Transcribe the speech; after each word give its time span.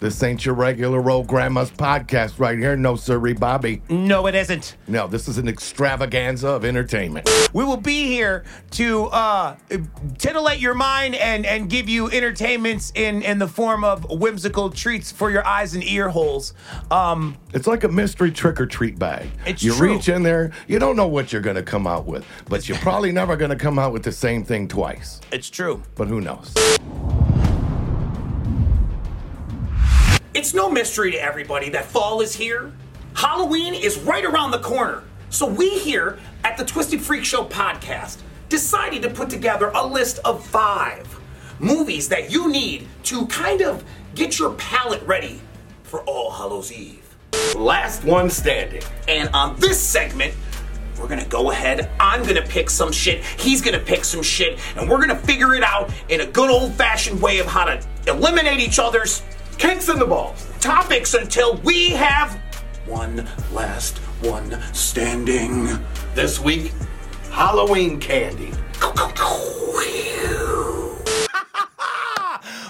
This 0.00 0.22
ain't 0.22 0.46
your 0.46 0.54
regular 0.54 1.10
old 1.10 1.26
grandma's 1.26 1.72
podcast 1.72 2.38
right 2.38 2.56
here. 2.56 2.76
No, 2.76 2.94
sirree, 2.94 3.32
Bobby. 3.32 3.82
No, 3.88 4.28
it 4.28 4.36
isn't. 4.36 4.76
No, 4.86 5.08
this 5.08 5.26
is 5.26 5.38
an 5.38 5.48
extravaganza 5.48 6.46
of 6.46 6.64
entertainment. 6.64 7.28
We 7.52 7.64
will 7.64 7.76
be 7.78 8.06
here 8.06 8.44
to 8.72 9.06
uh, 9.06 9.56
titillate 10.16 10.60
your 10.60 10.74
mind 10.74 11.16
and 11.16 11.44
and 11.44 11.68
give 11.68 11.88
you 11.88 12.08
entertainments 12.12 12.92
in 12.94 13.22
in 13.22 13.40
the 13.40 13.48
form 13.48 13.82
of 13.82 14.08
whimsical 14.08 14.70
treats 14.70 15.10
for 15.10 15.32
your 15.32 15.44
eyes 15.44 15.74
and 15.74 15.82
ear 15.82 16.08
holes. 16.10 16.54
Um, 16.92 17.36
It's 17.52 17.66
like 17.66 17.82
a 17.82 17.88
mystery 17.88 18.30
trick 18.30 18.60
or 18.60 18.66
treat 18.66 19.00
bag. 19.00 19.28
It's 19.46 19.64
you 19.64 19.74
true. 19.74 19.94
reach 19.94 20.08
in 20.08 20.22
there, 20.22 20.52
you 20.68 20.78
don't 20.78 20.94
know 20.94 21.08
what 21.08 21.32
you're 21.32 21.42
going 21.42 21.56
to 21.56 21.62
come 21.64 21.88
out 21.88 22.06
with, 22.06 22.24
but 22.48 22.68
you're 22.68 22.78
probably 22.78 23.10
never 23.10 23.36
going 23.36 23.50
to 23.50 23.56
come 23.56 23.80
out 23.80 23.92
with 23.92 24.04
the 24.04 24.12
same 24.12 24.44
thing 24.44 24.68
twice. 24.68 25.20
it's 25.32 25.50
true. 25.50 25.82
But 25.96 26.06
who 26.06 26.20
knows? 26.20 26.54
It's 30.38 30.54
no 30.54 30.70
mystery 30.70 31.10
to 31.10 31.20
everybody 31.20 31.68
that 31.70 31.86
fall 31.86 32.20
is 32.20 32.32
here. 32.32 32.70
Halloween 33.14 33.74
is 33.74 33.98
right 33.98 34.24
around 34.24 34.52
the 34.52 34.60
corner. 34.60 35.02
So 35.30 35.46
we 35.46 35.80
here 35.80 36.20
at 36.44 36.56
the 36.56 36.62
Twiztid 36.64 37.00
Freek 37.00 37.24
Show 37.24 37.44
podcast 37.44 38.18
decided 38.48 39.02
to 39.02 39.10
put 39.10 39.30
together 39.30 39.72
a 39.74 39.84
list 39.84 40.20
of 40.24 40.46
five 40.46 41.18
movies 41.58 42.08
that 42.10 42.30
you 42.30 42.48
need 42.52 42.86
to 43.02 43.26
kind 43.26 43.62
of 43.62 43.82
get 44.14 44.38
your 44.38 44.52
palate 44.52 45.02
ready 45.02 45.40
for 45.82 46.02
All 46.02 46.30
Hallows 46.30 46.70
Eve. 46.70 47.16
Last 47.56 48.04
one 48.04 48.30
standing. 48.30 48.84
And 49.08 49.30
on 49.30 49.58
this 49.58 49.80
segment, 49.80 50.34
we're 51.00 51.08
gonna 51.08 51.24
go 51.24 51.50
ahead. 51.50 51.90
I'm 51.98 52.22
gonna 52.24 52.46
pick 52.46 52.70
some 52.70 52.92
shit. 52.92 53.24
He's 53.24 53.60
gonna 53.60 53.80
pick 53.80 54.04
some 54.04 54.22
shit. 54.22 54.60
And 54.76 54.88
we're 54.88 55.00
gonna 55.00 55.18
figure 55.18 55.56
it 55.56 55.64
out 55.64 55.92
in 56.08 56.20
a 56.20 56.26
good 56.26 56.48
old 56.48 56.74
fashioned 56.74 57.20
way 57.20 57.40
of 57.40 57.46
how 57.46 57.64
to 57.64 57.84
eliminate 58.06 58.60
each 58.60 58.78
other's 58.78 59.24
Kicks 59.58 59.88
in 59.88 59.98
the 59.98 60.06
balls. 60.06 60.46
topics 60.60 61.14
until 61.14 61.56
we 61.58 61.90
have 61.90 62.34
one 62.86 63.26
last 63.52 63.98
one 64.22 64.62
standing. 64.72 65.68
This 66.14 66.38
week, 66.38 66.72
Halloween 67.30 67.98
candy. 67.98 68.52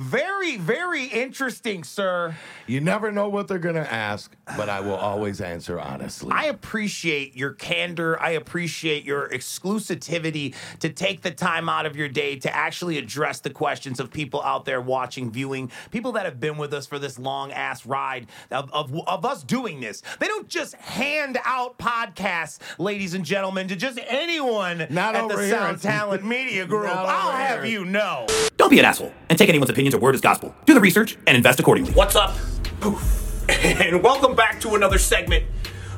Very, 0.00 0.56
very 0.56 1.04
interesting, 1.04 1.84
sir. 1.84 2.34
You 2.66 2.80
never 2.80 3.12
know 3.12 3.28
what 3.28 3.48
they're 3.48 3.58
going 3.58 3.74
to 3.74 3.92
ask, 3.92 4.34
but 4.56 4.70
I 4.70 4.80
will 4.80 4.94
always 4.94 5.42
answer 5.42 5.78
honestly. 5.78 6.30
I 6.32 6.46
appreciate 6.46 7.36
your 7.36 7.52
candor. 7.52 8.18
I 8.18 8.30
appreciate 8.30 9.04
your 9.04 9.28
exclusivity 9.28 10.54
to 10.78 10.88
take 10.88 11.20
the 11.20 11.30
time 11.30 11.68
out 11.68 11.84
of 11.84 11.96
your 11.96 12.08
day 12.08 12.36
to 12.36 12.56
actually 12.56 12.96
address 12.96 13.40
the 13.40 13.50
questions 13.50 14.00
of 14.00 14.10
people 14.10 14.42
out 14.42 14.64
there 14.64 14.80
watching, 14.80 15.30
viewing, 15.30 15.70
people 15.90 16.12
that 16.12 16.24
have 16.24 16.40
been 16.40 16.56
with 16.56 16.72
us 16.72 16.86
for 16.86 16.98
this 16.98 17.18
long 17.18 17.52
ass 17.52 17.84
ride 17.84 18.26
of, 18.50 18.72
of, 18.72 18.98
of 19.06 19.26
us 19.26 19.42
doing 19.42 19.80
this. 19.80 20.02
They 20.18 20.28
don't 20.28 20.48
just 20.48 20.76
hand 20.76 21.38
out 21.44 21.76
podcasts, 21.78 22.58
ladies 22.78 23.12
and 23.12 23.22
gentlemen, 23.22 23.68
to 23.68 23.76
just 23.76 23.98
anyone 24.08 24.86
Not 24.88 25.14
at 25.14 25.28
the 25.28 25.36
here. 25.36 25.50
Sound 25.50 25.82
Talent 25.82 26.24
Media 26.26 26.64
Group. 26.64 26.88
I'll 26.88 27.28
over 27.28 27.36
have 27.36 27.66
you 27.66 27.84
know. 27.84 28.26
Don't 28.56 28.70
be 28.70 28.78
an 28.78 28.86
asshole 28.86 29.12
and 29.28 29.38
take 29.38 29.50
anyone's 29.50 29.70
opinions 29.90 29.94
or 29.94 29.98
word 29.98 30.14
is 30.14 30.20
gospel. 30.20 30.54
Do 30.66 30.74
the 30.74 30.80
research 30.80 31.16
and 31.26 31.36
invest 31.36 31.60
accordingly. 31.60 31.92
What's 31.92 32.16
up? 32.16 32.36
Poof. 32.80 33.18
And 33.50 34.00
welcome 34.00 34.36
back 34.36 34.60
to 34.60 34.76
another 34.76 34.96
segment. 34.96 35.44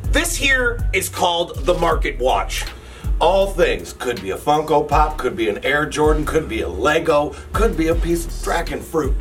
This 0.04 0.34
here 0.34 0.88
is 0.94 1.10
called 1.10 1.66
the 1.66 1.74
Market 1.74 2.18
Watch. 2.18 2.64
All 3.20 3.46
things 3.46 3.92
could 3.92 4.22
be 4.22 4.30
a 4.30 4.38
Funko 4.38 4.88
Pop, 4.88 5.18
could 5.18 5.36
be 5.36 5.50
an 5.50 5.62
Air 5.62 5.84
Jordan, 5.84 6.24
could 6.24 6.48
be 6.48 6.62
a 6.62 6.68
Lego, 6.68 7.34
could 7.52 7.76
be 7.76 7.88
a 7.88 7.94
piece 7.94 8.26
of 8.26 8.42
dragon 8.42 8.80
fruit. 8.80 9.14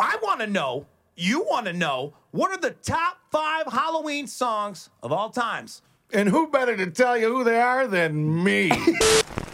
I 0.00 0.16
want 0.22 0.40
to 0.40 0.46
know, 0.46 0.86
you 1.16 1.40
want 1.40 1.66
to 1.66 1.72
know, 1.72 2.14
what 2.30 2.52
are 2.52 2.60
the 2.60 2.70
top 2.70 3.18
five 3.32 3.66
Halloween 3.66 4.28
songs 4.28 4.88
of 5.02 5.10
all 5.10 5.30
times? 5.30 5.82
And 6.12 6.28
who 6.28 6.46
better 6.46 6.76
to 6.76 6.86
tell 6.86 7.18
you 7.18 7.34
who 7.34 7.42
they 7.42 7.60
are 7.60 7.88
than 7.88 8.44
me? 8.44 8.70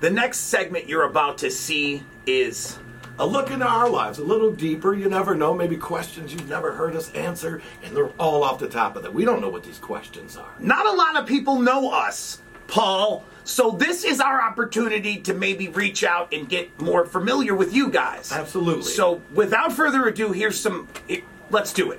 The 0.00 0.10
next 0.10 0.38
segment 0.38 0.88
you're 0.88 1.02
about 1.02 1.38
to 1.38 1.50
see 1.50 2.04
is 2.24 2.78
a 3.18 3.26
look 3.26 3.50
into 3.50 3.66
our 3.66 3.90
lives, 3.90 4.20
a 4.20 4.24
little 4.24 4.52
deeper. 4.52 4.94
You 4.94 5.08
never 5.08 5.34
know. 5.34 5.52
Maybe 5.54 5.76
questions 5.76 6.32
you've 6.32 6.48
never 6.48 6.72
heard 6.72 6.94
us 6.94 7.10
answer, 7.12 7.60
and 7.82 7.96
they're 7.96 8.10
all 8.10 8.44
off 8.44 8.60
the 8.60 8.68
top 8.68 8.94
of 8.94 9.04
it. 9.04 9.12
We 9.12 9.24
don't 9.24 9.40
know 9.40 9.48
what 9.48 9.64
these 9.64 9.78
questions 9.78 10.36
are. 10.36 10.52
not 10.60 10.86
a 10.86 10.92
lot 10.92 11.16
of 11.16 11.26
people 11.26 11.60
know 11.60 11.90
us, 11.90 12.40
Paul. 12.68 13.24
So 13.42 13.72
this 13.72 14.04
is 14.04 14.20
our 14.20 14.40
opportunity 14.40 15.20
to 15.22 15.34
maybe 15.34 15.68
reach 15.68 16.04
out 16.04 16.32
and 16.32 16.48
get 16.48 16.80
more 16.80 17.04
familiar 17.04 17.56
with 17.56 17.74
you 17.74 17.90
guys. 17.90 18.30
Absolutely. 18.30 18.82
So 18.82 19.20
without 19.34 19.72
further 19.72 20.06
ado, 20.06 20.30
here's 20.30 20.60
some. 20.60 20.86
It, 21.08 21.24
let's 21.50 21.72
do 21.72 21.90
it. 21.90 21.98